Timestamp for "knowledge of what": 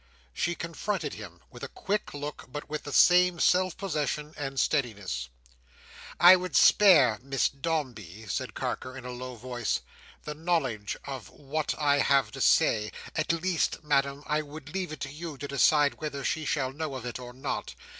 10.33-11.75